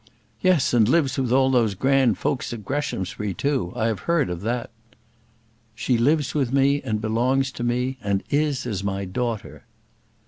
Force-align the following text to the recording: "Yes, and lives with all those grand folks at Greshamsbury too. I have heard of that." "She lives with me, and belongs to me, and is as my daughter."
"Yes, 0.41 0.73
and 0.73 0.89
lives 0.89 1.19
with 1.19 1.31
all 1.31 1.51
those 1.51 1.75
grand 1.75 2.17
folks 2.17 2.51
at 2.53 2.65
Greshamsbury 2.65 3.35
too. 3.35 3.71
I 3.75 3.85
have 3.85 3.99
heard 3.99 4.31
of 4.31 4.41
that." 4.41 4.71
"She 5.75 5.95
lives 5.95 6.33
with 6.33 6.51
me, 6.51 6.81
and 6.81 6.99
belongs 6.99 7.51
to 7.51 7.63
me, 7.63 7.99
and 8.01 8.23
is 8.31 8.65
as 8.65 8.83
my 8.83 9.05
daughter." 9.05 9.63